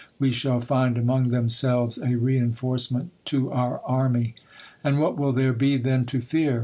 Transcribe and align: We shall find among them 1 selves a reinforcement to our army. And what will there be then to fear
We 0.17 0.31
shall 0.31 0.61
find 0.61 0.97
among 0.97 1.27
them 1.27 1.43
1 1.43 1.49
selves 1.49 1.99
a 1.99 2.15
reinforcement 2.15 3.11
to 3.25 3.51
our 3.51 3.81
army. 3.85 4.33
And 4.83 4.99
what 4.99 5.15
will 5.15 5.31
there 5.31 5.53
be 5.53 5.77
then 5.77 6.05
to 6.07 6.21
fear 6.21 6.59